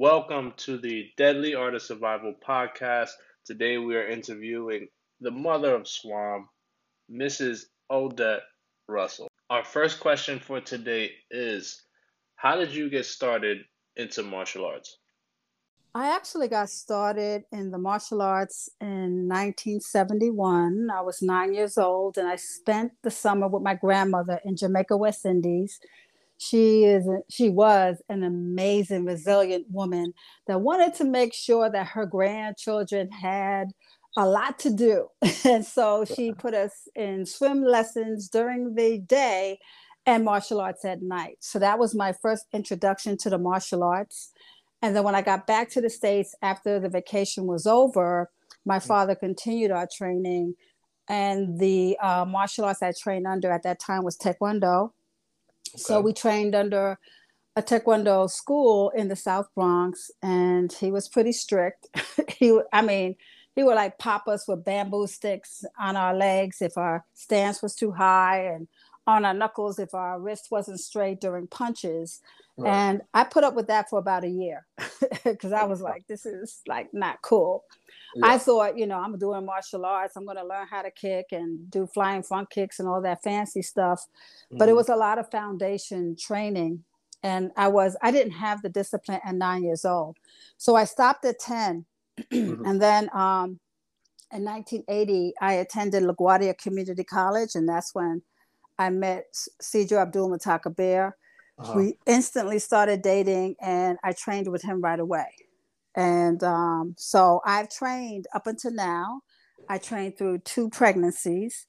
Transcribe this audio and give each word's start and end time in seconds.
Welcome 0.00 0.52
to 0.58 0.78
the 0.78 1.10
Deadly 1.16 1.56
Art 1.56 1.74
of 1.74 1.82
Survival 1.82 2.32
podcast. 2.32 3.08
Today 3.44 3.78
we 3.78 3.96
are 3.96 4.06
interviewing 4.06 4.86
the 5.20 5.32
mother 5.32 5.74
of 5.74 5.88
Swam, 5.88 6.48
Mrs. 7.10 7.64
Odette 7.90 8.42
Russell. 8.86 9.26
Our 9.50 9.64
first 9.64 9.98
question 9.98 10.38
for 10.38 10.60
today 10.60 11.10
is 11.32 11.82
How 12.36 12.54
did 12.54 12.72
you 12.72 12.88
get 12.88 13.06
started 13.06 13.64
into 13.96 14.22
martial 14.22 14.66
arts? 14.66 14.98
I 15.96 16.14
actually 16.14 16.46
got 16.46 16.70
started 16.70 17.42
in 17.50 17.72
the 17.72 17.78
martial 17.78 18.22
arts 18.22 18.70
in 18.80 19.26
1971. 19.26 20.90
I 20.94 21.00
was 21.00 21.22
nine 21.22 21.54
years 21.54 21.76
old 21.76 22.18
and 22.18 22.28
I 22.28 22.36
spent 22.36 22.92
the 23.02 23.10
summer 23.10 23.48
with 23.48 23.64
my 23.64 23.74
grandmother 23.74 24.38
in 24.44 24.54
Jamaica, 24.54 24.96
West 24.96 25.26
Indies 25.26 25.80
she 26.38 26.84
is 26.84 27.06
she 27.28 27.50
was 27.50 28.00
an 28.08 28.22
amazing 28.22 29.04
resilient 29.04 29.66
woman 29.70 30.14
that 30.46 30.60
wanted 30.60 30.94
to 30.94 31.04
make 31.04 31.34
sure 31.34 31.68
that 31.68 31.88
her 31.88 32.06
grandchildren 32.06 33.10
had 33.10 33.68
a 34.16 34.26
lot 34.26 34.58
to 34.60 34.70
do. 34.70 35.08
And 35.44 35.64
so 35.64 36.04
she 36.04 36.32
put 36.32 36.54
us 36.54 36.88
in 36.94 37.26
swim 37.26 37.62
lessons 37.62 38.28
during 38.28 38.74
the 38.74 38.98
day 38.98 39.58
and 40.06 40.24
martial 40.24 40.60
arts 40.60 40.84
at 40.84 41.02
night. 41.02 41.36
So 41.40 41.58
that 41.58 41.78
was 41.78 41.94
my 41.94 42.12
first 42.12 42.46
introduction 42.52 43.16
to 43.18 43.30
the 43.30 43.38
martial 43.38 43.82
arts. 43.82 44.32
And 44.80 44.94
then 44.94 45.02
when 45.02 45.16
i 45.16 45.22
got 45.22 45.46
back 45.46 45.68
to 45.70 45.80
the 45.80 45.90
states 45.90 46.34
after 46.40 46.78
the 46.78 46.88
vacation 46.88 47.46
was 47.46 47.66
over 47.66 48.30
my 48.64 48.78
mm. 48.78 48.86
father 48.86 49.14
continued 49.14 49.70
our 49.70 49.88
training. 49.92 50.54
And 51.08 51.58
the 51.58 51.96
uh, 52.00 52.24
martial 52.26 52.64
arts 52.64 52.82
i 52.82 52.92
trained 52.92 53.26
under 53.26 53.50
at 53.50 53.64
that 53.64 53.80
time 53.80 54.04
was 54.04 54.16
taekwondo 54.16 54.92
Okay. 55.74 55.78
So 55.78 56.00
we 56.00 56.12
trained 56.12 56.54
under 56.54 56.98
a 57.56 57.62
taekwondo 57.62 58.30
school 58.30 58.90
in 58.90 59.08
the 59.08 59.16
South 59.16 59.48
Bronx, 59.54 60.10
and 60.22 60.72
he 60.72 60.90
was 60.90 61.08
pretty 61.08 61.32
strict. 61.32 61.88
he, 62.28 62.58
I 62.72 62.82
mean, 62.82 63.16
he 63.54 63.64
would 63.64 63.74
like 63.74 63.98
pop 63.98 64.28
us 64.28 64.46
with 64.46 64.64
bamboo 64.64 65.06
sticks 65.08 65.64
on 65.78 65.96
our 65.96 66.14
legs 66.14 66.62
if 66.62 66.78
our 66.78 67.04
stance 67.14 67.60
was 67.60 67.74
too 67.74 67.90
high, 67.90 68.44
and 68.44 68.68
on 69.08 69.24
our 69.24 69.34
knuckles 69.34 69.78
if 69.78 69.94
our 69.94 70.20
wrist 70.20 70.48
wasn't 70.50 70.78
straight 70.78 71.20
during 71.20 71.46
punches. 71.46 72.20
Right. 72.58 72.70
And 72.70 73.02
I 73.14 73.24
put 73.24 73.42
up 73.42 73.54
with 73.54 73.68
that 73.68 73.88
for 73.88 73.98
about 73.98 74.24
a 74.24 74.28
year 74.28 74.66
because 75.24 75.52
I 75.52 75.64
was 75.64 75.80
like, 75.80 76.06
this 76.06 76.26
is 76.26 76.60
like 76.68 76.92
not 76.92 77.22
cool. 77.22 77.64
Yeah. 78.14 78.26
I 78.26 78.38
thought, 78.38 78.78
you 78.78 78.86
know, 78.86 78.98
I'm 78.98 79.18
doing 79.18 79.44
martial 79.44 79.84
arts. 79.84 80.16
I'm 80.16 80.24
going 80.24 80.36
to 80.36 80.46
learn 80.46 80.66
how 80.66 80.82
to 80.82 80.90
kick 80.90 81.26
and 81.32 81.70
do 81.70 81.86
flying 81.86 82.22
front 82.22 82.50
kicks 82.50 82.78
and 82.78 82.88
all 82.88 83.02
that 83.02 83.22
fancy 83.22 83.62
stuff. 83.62 84.06
Mm-hmm. 84.46 84.58
But 84.58 84.68
it 84.68 84.70
mm-hmm. 84.70 84.76
was 84.76 84.88
a 84.88 84.96
lot 84.96 85.18
of 85.18 85.30
foundation 85.30 86.16
training. 86.18 86.84
And 87.22 87.50
I 87.56 87.68
was, 87.68 87.96
I 88.00 88.10
didn't 88.10 88.32
have 88.32 88.62
the 88.62 88.68
discipline 88.68 89.20
at 89.24 89.34
nine 89.34 89.64
years 89.64 89.84
old. 89.84 90.16
So 90.56 90.76
I 90.76 90.84
stopped 90.84 91.24
at 91.24 91.38
10. 91.38 91.84
mm-hmm. 92.32 92.64
And 92.64 92.80
then 92.80 93.10
um, 93.12 93.58
in 94.32 94.44
1980, 94.44 95.34
I 95.40 95.54
attended 95.54 96.04
LaGuardia 96.04 96.56
Community 96.56 97.04
College. 97.04 97.54
And 97.54 97.68
that's 97.68 97.94
when 97.94 98.22
I 98.78 98.90
met 98.90 99.26
Cedro 99.60 100.00
Abdul 100.00 100.30
Matakabir. 100.30 101.12
Uh-huh. 101.58 101.72
We 101.74 101.98
instantly 102.06 102.60
started 102.60 103.02
dating 103.02 103.56
and 103.60 103.98
I 104.04 104.12
trained 104.12 104.48
with 104.48 104.62
him 104.62 104.80
right 104.80 105.00
away. 105.00 105.26
And 105.98 106.42
um, 106.44 106.94
so 106.96 107.40
I've 107.44 107.68
trained 107.68 108.28
up 108.32 108.46
until 108.46 108.70
now. 108.72 109.22
I 109.68 109.78
trained 109.78 110.16
through 110.16 110.38
two 110.38 110.70
pregnancies 110.70 111.66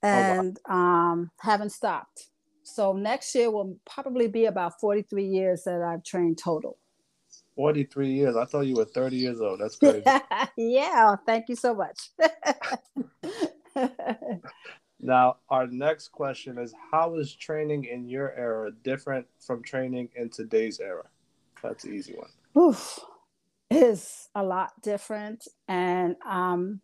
and 0.00 0.56
oh, 0.68 0.72
wow. 0.72 1.10
um, 1.12 1.30
haven't 1.40 1.70
stopped. 1.70 2.28
So 2.62 2.92
next 2.92 3.34
year 3.34 3.50
will 3.50 3.76
probably 3.84 4.28
be 4.28 4.44
about 4.44 4.78
43 4.80 5.24
years 5.24 5.64
that 5.64 5.82
I've 5.82 6.04
trained 6.04 6.38
total. 6.38 6.78
43 7.56 8.12
years. 8.12 8.36
I 8.36 8.44
thought 8.44 8.60
you 8.60 8.76
were 8.76 8.84
30 8.84 9.16
years 9.16 9.40
old. 9.40 9.58
That's 9.58 9.74
crazy. 9.74 10.04
yeah. 10.56 11.16
Thank 11.26 11.48
you 11.48 11.56
so 11.56 11.74
much. 11.74 12.10
now, 15.00 15.38
our 15.48 15.66
next 15.66 16.12
question 16.12 16.58
is 16.58 16.72
How 16.92 17.16
is 17.16 17.34
training 17.34 17.86
in 17.86 18.08
your 18.08 18.32
era 18.34 18.70
different 18.84 19.26
from 19.44 19.64
training 19.64 20.10
in 20.14 20.30
today's 20.30 20.78
era? 20.78 21.06
That's 21.60 21.82
an 21.82 21.94
easy 21.94 22.14
one. 22.14 22.30
Oof 22.56 23.00
is 23.74 24.28
a 24.34 24.42
lot 24.42 24.72
different. 24.82 25.46
And 25.68 26.16
um, 26.28 26.80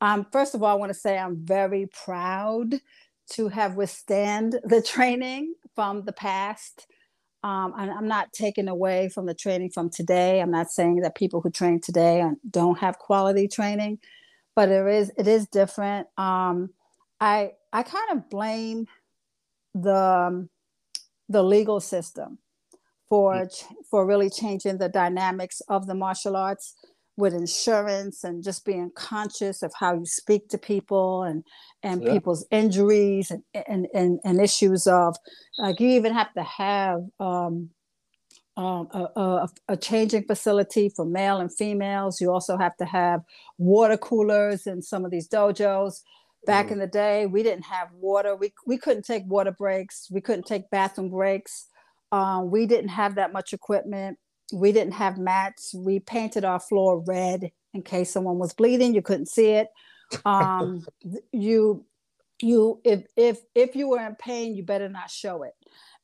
um, 0.00 0.26
first 0.32 0.54
of 0.54 0.62
all, 0.62 0.70
I 0.70 0.74
want 0.78 0.92
to 0.92 0.98
say 0.98 1.18
I'm 1.18 1.44
very 1.44 1.88
proud 2.04 2.76
to 3.32 3.48
have 3.48 3.76
withstand 3.76 4.60
the 4.64 4.82
training 4.82 5.54
from 5.74 6.04
the 6.04 6.12
past. 6.12 6.86
Um, 7.44 7.74
and 7.78 7.90
I'm 7.90 8.08
not 8.08 8.32
taking 8.32 8.68
away 8.68 9.08
from 9.08 9.26
the 9.26 9.34
training 9.34 9.70
from 9.70 9.90
today. 9.90 10.40
I'm 10.40 10.50
not 10.50 10.70
saying 10.70 10.96
that 11.02 11.14
people 11.14 11.40
who 11.40 11.50
train 11.50 11.80
today 11.80 12.24
don't 12.50 12.78
have 12.78 12.98
quality 12.98 13.48
training, 13.48 13.98
but 14.56 14.68
it 14.70 14.86
is 14.86 15.12
it 15.16 15.28
is 15.28 15.46
different. 15.46 16.08
Um, 16.18 16.70
I 17.20 17.52
I 17.72 17.84
kind 17.84 18.10
of 18.12 18.28
blame 18.30 18.86
the 19.74 19.94
um, 19.96 20.50
the 21.28 21.42
legal 21.44 21.80
system 21.80 22.38
for 23.08 23.34
mm. 23.34 23.64
for 23.90 24.06
really 24.06 24.30
changing 24.30 24.78
the 24.78 24.88
dynamics 24.88 25.60
of 25.68 25.86
the 25.86 25.94
martial 25.94 26.36
arts 26.36 26.74
with 27.16 27.34
insurance 27.34 28.22
and 28.22 28.44
just 28.44 28.64
being 28.64 28.92
conscious 28.94 29.62
of 29.62 29.72
how 29.74 29.92
you 29.92 30.06
speak 30.06 30.48
to 30.48 30.56
people 30.56 31.24
and 31.24 31.42
and 31.82 32.02
yeah. 32.02 32.12
people's 32.12 32.46
injuries 32.50 33.30
and, 33.30 33.42
and 33.66 33.88
and 33.92 34.20
and 34.24 34.40
issues 34.40 34.86
of 34.86 35.16
like 35.58 35.80
you 35.80 35.88
even 35.88 36.14
have 36.14 36.32
to 36.34 36.42
have 36.44 37.00
um, 37.18 37.70
um, 38.56 38.88
a, 38.92 39.20
a, 39.20 39.48
a, 39.68 39.76
changing 39.76 40.24
facility 40.24 40.88
for 40.88 41.04
male 41.04 41.38
and 41.38 41.54
females. 41.54 42.20
You 42.20 42.32
also 42.32 42.58
have 42.58 42.76
to 42.78 42.84
have 42.84 43.22
water 43.56 43.96
coolers 43.96 44.66
in 44.66 44.82
some 44.82 45.04
of 45.04 45.12
these 45.12 45.28
dojos. 45.28 46.02
Back 46.44 46.66
mm. 46.66 46.72
in 46.72 46.78
the 46.80 46.88
day, 46.88 47.26
we 47.26 47.44
didn't 47.44 47.66
have 47.66 47.88
water. 47.92 48.34
We, 48.34 48.52
we 48.66 48.76
couldn't 48.76 49.04
take 49.04 49.22
water 49.26 49.52
breaks. 49.52 50.08
We 50.10 50.20
couldn't 50.20 50.46
take 50.46 50.70
bathroom 50.70 51.08
breaks. 51.08 51.68
Um, 52.12 52.50
we 52.50 52.66
didn't 52.66 52.88
have 52.90 53.16
that 53.16 53.32
much 53.32 53.52
equipment. 53.52 54.18
We 54.52 54.72
didn't 54.72 54.94
have 54.94 55.18
mats. 55.18 55.74
We 55.74 56.00
painted 56.00 56.44
our 56.44 56.60
floor 56.60 57.00
red 57.06 57.50
in 57.74 57.82
case 57.82 58.10
someone 58.10 58.38
was 58.38 58.54
bleeding. 58.54 58.94
You 58.94 59.02
couldn't 59.02 59.28
see 59.28 59.50
it. 59.50 59.68
Um, 60.24 60.86
you, 61.32 61.84
you, 62.40 62.80
if 62.84 63.04
if 63.16 63.40
if 63.54 63.76
you 63.76 63.88
were 63.88 64.04
in 64.06 64.14
pain, 64.14 64.54
you 64.54 64.62
better 64.62 64.88
not 64.88 65.10
show 65.10 65.42
it. 65.42 65.54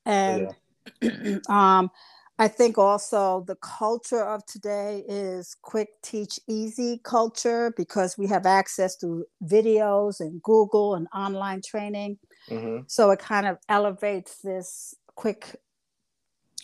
And 0.05 0.55
yeah. 1.01 1.39
um, 1.49 1.91
I 2.39 2.49
think 2.49 2.79
also 2.79 3.45
the 3.47 3.55
culture 3.57 4.25
of 4.25 4.45
today 4.45 5.05
is 5.09 5.55
quick, 5.63 5.91
teach, 6.03 6.41
easy 6.49 7.01
culture 7.05 7.73
because 7.77 8.19
we 8.19 8.27
have 8.27 8.45
access 8.45 8.97
to 8.97 9.25
videos 9.45 10.19
and 10.19 10.43
Google 10.43 10.97
and 10.97 11.07
online 11.15 11.63
training. 11.65 12.19
Mm-hmm. 12.51 12.85
So 12.89 13.13
it 13.13 13.21
kind 13.21 13.47
of 13.47 13.59
elevates 13.69 14.39
this 14.43 14.95
quick 15.15 15.61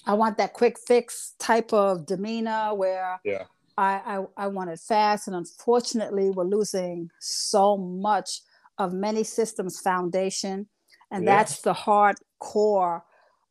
I 0.06 0.14
want 0.14 0.38
that 0.38 0.54
quick 0.54 0.78
fix 0.78 1.34
type 1.38 1.72
of 1.72 2.06
demeanor 2.06 2.74
where 2.74 3.20
yeah. 3.24 3.44
I, 3.76 4.24
I, 4.36 4.44
I 4.44 4.46
want 4.46 4.70
it 4.70 4.80
fast. 4.80 5.26
And 5.26 5.36
unfortunately, 5.36 6.30
we're 6.30 6.44
losing 6.44 7.10
so 7.20 7.76
much 7.76 8.40
of 8.78 8.92
many 8.92 9.24
systems 9.24 9.78
foundation. 9.80 10.68
And 11.10 11.24
yeah. 11.24 11.36
that's 11.36 11.60
the 11.60 11.72
hard 11.72 12.16
core 12.38 13.04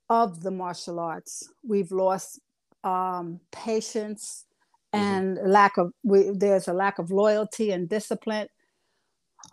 of 0.10 0.42
the 0.42 0.52
martial 0.52 1.00
arts. 1.00 1.52
We've 1.68 1.92
lost 1.92 2.40
um, 2.84 3.40
patience 3.52 4.46
mm-hmm. 4.94 5.06
and 5.06 5.38
mm-hmm. 5.38 5.48
lack 5.48 5.78
of, 5.78 5.94
we, 6.04 6.32
there's 6.32 6.68
a 6.68 6.74
lack 6.74 7.00
of 7.00 7.12
loyalty 7.12 7.72
and 7.72 7.88
discipline. 7.88 8.48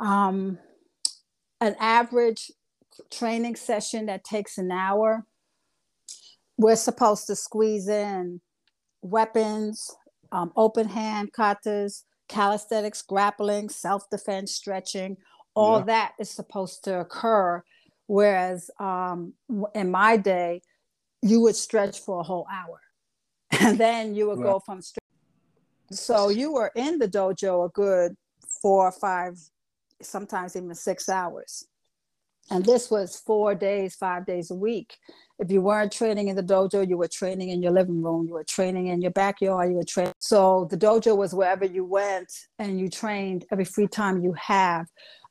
Um, 0.00 0.58
an 1.60 1.76
average 1.78 2.50
training 3.10 3.56
session 3.56 4.06
that 4.06 4.24
takes 4.24 4.58
an 4.58 4.70
hour 4.70 5.26
we're 6.56 6.76
supposed 6.76 7.26
to 7.26 7.36
squeeze 7.36 7.88
in 7.88 8.40
weapons, 9.02 9.90
um, 10.32 10.52
open 10.56 10.88
hand 10.88 11.32
katas, 11.32 12.02
calisthenics, 12.28 13.02
grappling, 13.02 13.68
self 13.68 14.08
defense, 14.10 14.52
stretching. 14.52 15.16
All 15.54 15.78
yeah. 15.78 15.84
that 15.86 16.12
is 16.18 16.30
supposed 16.30 16.84
to 16.84 17.00
occur. 17.00 17.62
Whereas 18.06 18.70
um, 18.78 19.32
in 19.74 19.90
my 19.90 20.16
day, 20.16 20.62
you 21.22 21.40
would 21.40 21.56
stretch 21.56 22.00
for 22.00 22.20
a 22.20 22.22
whole 22.22 22.46
hour 22.52 22.80
and 23.60 23.78
then 23.78 24.14
you 24.14 24.28
would 24.28 24.42
go 24.42 24.60
from 24.60 24.80
stretch. 24.80 25.02
So 25.90 26.28
you 26.28 26.52
were 26.52 26.72
in 26.76 26.98
the 26.98 27.08
dojo 27.08 27.66
a 27.66 27.68
good 27.70 28.14
four 28.60 28.86
or 28.86 28.92
five, 28.92 29.38
sometimes 30.02 30.56
even 30.56 30.74
six 30.74 31.08
hours. 31.08 31.66
And 32.50 32.64
this 32.64 32.90
was 32.90 33.16
four 33.16 33.54
days, 33.54 33.96
five 33.96 34.24
days 34.24 34.50
a 34.50 34.54
week. 34.54 34.96
If 35.38 35.50
you 35.50 35.60
weren't 35.60 35.92
training 35.92 36.28
in 36.28 36.36
the 36.36 36.42
dojo, 36.42 36.88
you 36.88 36.96
were 36.96 37.08
training 37.08 37.50
in 37.50 37.62
your 37.62 37.72
living 37.72 38.02
room, 38.02 38.26
you 38.26 38.34
were 38.34 38.44
training 38.44 38.86
in 38.86 39.02
your 39.02 39.10
backyard, 39.10 39.70
you 39.70 39.76
were 39.76 39.84
training. 39.84 40.14
So 40.20 40.66
the 40.70 40.76
dojo 40.76 41.16
was 41.16 41.34
wherever 41.34 41.64
you 41.64 41.84
went 41.84 42.32
and 42.58 42.78
you 42.80 42.88
trained 42.88 43.44
every 43.50 43.64
free 43.64 43.88
time 43.88 44.22
you 44.22 44.32
have. 44.34 44.86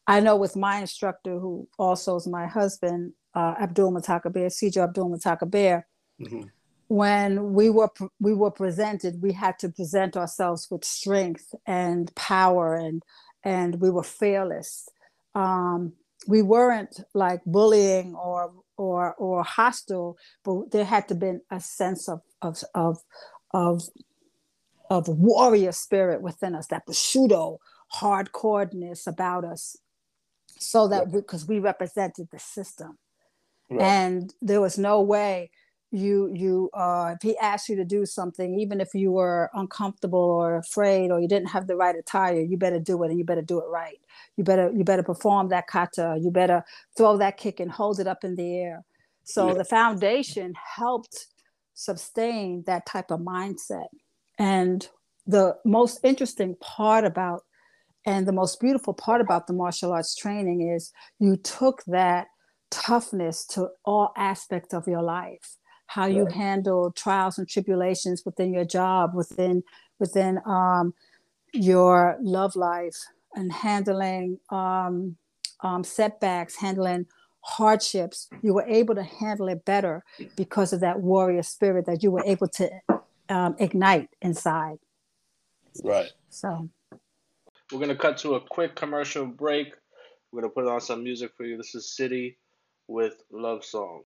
I 0.08 0.20
know 0.20 0.36
with 0.36 0.56
my 0.56 0.80
instructor, 0.80 1.40
who 1.40 1.68
also 1.80 2.18
is 2.18 2.28
my 2.28 2.46
husband, 2.46 3.14
uh, 3.34 3.56
Abdul 3.60 3.92
Matakabir, 3.92 4.48
Cedro 4.48 4.84
Abdul 4.84 5.10
Matakabir, 5.10 5.84
mm-hmm. 6.22 6.44
when 6.88 7.54
we 7.54 7.70
were 7.70 7.90
we 8.20 8.34
were 8.34 8.52
presented, 8.52 9.22
we 9.22 9.32
had 9.32 9.58
to 9.60 9.70
present 9.70 10.16
ourselves 10.16 10.68
with 10.70 10.86
strength 10.86 11.56
and 11.66 12.14
power, 12.16 12.76
and 12.76 13.02
and 13.44 13.82
we 13.82 13.90
were 13.90 14.04
fearless. 14.04 14.88
Um, 15.34 15.94
we 16.28 16.42
weren't 16.42 17.00
like 17.14 17.42
bullying 17.46 18.16
or 18.16 18.52
or 18.78 19.14
or 19.16 19.44
hostile, 19.44 20.18
but 20.44 20.72
there 20.72 20.86
had 20.86 21.08
to 21.08 21.16
be 21.16 21.38
a 21.52 21.60
sense 21.60 22.10
of 22.10 22.22
of 22.42 22.64
of 22.74 23.00
of 23.52 23.84
of 24.90 25.08
warrior 25.08 25.72
spirit 25.72 26.22
within 26.22 26.56
us, 26.56 26.68
that 26.68 26.86
Bushido 26.86 27.60
hardcoreness 27.96 29.08
about 29.08 29.46
us, 29.46 29.78
so 30.60 30.88
that 30.88 31.12
because 31.12 31.48
we, 31.48 31.56
we 31.56 31.62
represented 31.62 32.28
the 32.32 32.40
system, 32.40 32.98
right. 33.70 33.82
and 33.82 34.34
there 34.42 34.62
was 34.62 34.78
no 34.78 35.02
way 35.02 35.52
you 35.96 36.30
you 36.34 36.70
uh, 36.74 37.16
if 37.16 37.22
he 37.22 37.38
asked 37.38 37.70
you 37.70 37.76
to 37.78 37.86
do 37.86 38.06
something 38.06 38.60
even 38.60 38.82
if 38.82 38.90
you 38.94 39.12
were 39.12 39.50
uncomfortable 39.54 40.20
or 40.20 40.58
afraid 40.58 41.10
or 41.12 41.20
you 41.20 41.28
didn't 41.28 41.48
have 41.48 41.68
the 41.68 41.76
right 41.76 41.96
attire 41.96 42.40
you 42.42 42.58
better 42.58 42.80
do 42.80 43.02
it 43.04 43.10
and 43.10 43.18
you 43.18 43.24
better 43.24 43.42
do 43.42 43.60
it 43.60 43.66
right. 43.70 44.00
You 44.36 44.44
better 44.44 44.72
you 44.76 44.84
better 44.84 45.04
perform 45.04 45.50
that 45.50 45.68
kata. 45.68 46.20
You 46.22 46.32
better 46.32 46.64
throw 46.98 47.18
that 47.18 47.38
kick 47.38 47.60
and 47.60 47.72
hold 47.72 48.00
it 48.00 48.08
up 48.08 48.24
in 48.24 48.36
the 48.36 48.58
air. 48.58 48.84
So 49.24 49.48
yeah. 49.48 49.54
the 49.56 49.66
foundation 49.66 50.54
helped 50.76 51.28
sustain 51.74 52.64
that 52.68 52.86
type 52.86 53.12
of 53.12 53.22
mindset. 53.22 53.88
And 54.38 54.88
the 55.26 55.56
most 55.66 56.00
interesting 56.04 56.56
part 56.60 57.06
about 57.06 57.44
and 58.06 58.28
the 58.28 58.34
most 58.34 58.60
beautiful 58.60 58.94
part 58.94 59.20
about 59.20 59.48
the 59.48 59.54
martial 59.54 59.92
arts 59.92 60.16
training 60.16 60.70
is 60.70 60.92
you 61.20 61.38
took 61.38 61.84
that 61.88 62.28
toughness 62.70 63.46
to 63.46 63.70
all 63.84 64.12
aspects 64.16 64.74
of 64.74 64.88
your 64.88 65.02
life 65.02 65.58
how 65.88 66.06
you 66.06 66.26
handle 66.26 66.92
trials 66.92 67.38
and 67.38 67.48
tribulations 67.48 68.24
within 68.26 68.54
your 68.54 68.66
job, 68.66 69.14
within 69.14 69.64
within 70.00 70.40
um, 70.46 70.94
your 71.54 72.18
love 72.22 72.56
life, 72.56 72.98
and 73.36 73.52
handling 73.52 74.40
um, 74.50 75.16
um, 75.62 75.84
setbacks, 75.84 76.56
handling 76.56 77.06
hardships. 77.42 78.28
You 78.42 78.54
were 78.54 78.66
able 78.68 78.96
to 78.96 79.04
handle 79.04 79.48
it 79.48 79.66
better 79.66 80.04
because 80.36 80.74
of 80.74 80.80
that 80.82 81.00
warrior 81.02 81.44
spirit 81.44 81.86
that 81.86 82.04
you 82.04 82.12
were 82.12 82.24
able 82.26 82.48
to 82.50 82.70
um, 83.30 83.56
ignite 83.60 84.10
inside. 84.22 84.78
Right. 85.84 86.12
So 86.30 86.70
we're 87.72 87.80
gonna 87.80 87.96
cut 87.96 88.18
to 88.20 88.36
a 88.36 88.42
quick 88.42 88.76
commercial 88.76 89.26
break. 89.26 89.74
We're 90.32 90.42
gonna 90.42 90.54
put 90.54 90.68
on 90.68 90.82
some 90.82 91.04
music 91.04 91.32
for 91.38 91.46
you. 91.46 91.58
This 91.58 91.76
is 91.76 91.96
City 91.96 92.38
with 92.88 93.16
Love 93.32 93.64
Song. 93.64 94.04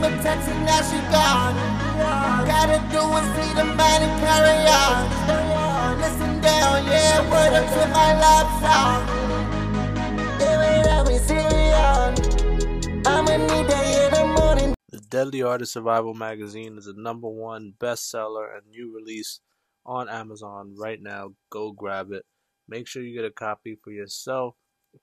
From 0.00 0.14
a 0.14 0.64
now 0.64 0.80
she 0.80 0.96
gone. 1.12 1.54
Gotta 2.48 2.80
do 2.88 3.02
is 3.20 3.26
see 3.36 3.52
the 3.54 3.64
man 3.76 4.02
and 4.02 4.16
carry 4.24 4.64
on. 4.80 6.00
Listen 6.00 6.40
down, 6.40 6.86
yeah, 6.86 7.20
word 7.30 7.52
up 7.52 7.68
to 7.68 7.86
my 7.92 8.10
love 8.18 8.48
song. 8.62 9.00
The. 10.38 10.50
The 14.88 15.00
Deadly 15.10 15.42
Art 15.42 15.60
of 15.60 15.68
Survival 15.68 16.14
magazine 16.14 16.78
is 16.78 16.86
a 16.86 16.94
number 16.94 17.28
one 17.28 17.74
bestseller 17.78 18.56
and 18.56 18.66
new 18.70 18.94
release 18.94 19.40
on 19.84 20.08
Amazon 20.08 20.74
right 20.78 21.00
now. 21.00 21.34
Go 21.50 21.72
grab 21.72 22.10
it. 22.12 22.24
Make 22.68 22.86
sure 22.86 23.02
you 23.02 23.14
get 23.14 23.26
a 23.26 23.30
copy 23.30 23.76
for 23.84 23.90
yourself, 23.90 24.54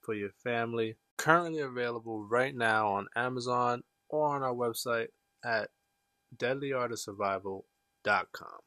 for 0.01 0.15
your 0.15 0.31
family. 0.43 0.95
Currently 1.17 1.61
available 1.61 2.23
right 2.23 2.55
now 2.55 2.87
on 2.93 3.07
Amazon 3.15 3.83
or 4.09 4.27
on 4.27 4.43
our 4.43 4.53
website 4.53 5.07
at 5.43 5.69
deadlyartofsurvival.com. 6.37 8.59